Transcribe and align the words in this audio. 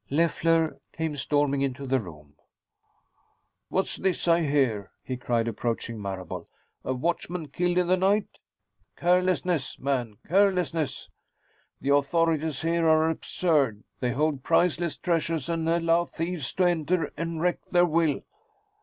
Leffler 0.09 0.79
came 0.93 1.15
storming 1.15 1.61
into 1.61 1.85
the 1.85 1.99
room. 1.99 2.33
"What's 3.69 3.97
this 3.97 4.27
I 4.27 4.41
hear?" 4.41 4.91
he 5.03 5.15
cried, 5.15 5.47
approaching 5.47 6.01
Marable. 6.01 6.49
"A 6.83 6.91
watchman 6.91 7.49
killed 7.49 7.77
in 7.77 7.85
the 7.85 7.97
night? 7.97 8.39
Carelessness, 8.97 9.77
man, 9.77 10.17
carelessness! 10.27 11.07
The 11.81 11.93
authorities 11.93 12.63
here 12.63 12.87
are 12.87 13.11
absurd! 13.11 13.83
They 13.99 14.09
hold 14.13 14.41
priceless 14.41 14.97
treasures 14.97 15.47
and 15.47 15.69
allow 15.69 16.05
thieves 16.05 16.51
to 16.53 16.63
enter 16.63 17.11
and 17.15 17.39
wreak 17.39 17.65
their 17.69 17.85
will. 17.85 18.21